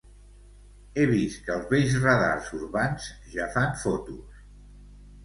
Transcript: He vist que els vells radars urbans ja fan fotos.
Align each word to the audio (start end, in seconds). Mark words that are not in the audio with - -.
He 0.99 1.03
vist 1.11 1.43
que 1.49 1.53
els 1.55 1.67
vells 1.73 1.97
radars 2.05 2.49
urbans 2.61 3.11
ja 3.35 3.47
fan 3.59 3.77
fotos. 3.83 4.41